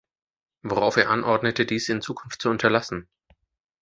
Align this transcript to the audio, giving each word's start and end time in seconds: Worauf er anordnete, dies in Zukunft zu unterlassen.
Worauf 0.63 0.97
er 0.97 1.11
anordnete, 1.11 1.67
dies 1.67 1.87
in 1.89 2.01
Zukunft 2.01 2.41
zu 2.41 2.49
unterlassen. 2.49 3.07